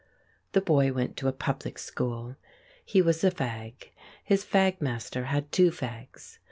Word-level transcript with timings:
The 0.53 0.61
boy 0.61 0.91
went 0.91 1.15
to 1.17 1.27
a 1.27 1.31
public 1.31 1.77
school. 1.77 2.35
He 2.83 3.03
was 3.03 3.23
a 3.23 3.29
fag. 3.29 3.89
His 4.23 4.43
fag 4.43 4.81
master 4.81 5.25
had 5.25 5.51
two 5.51 5.69
fags. 5.69 6.39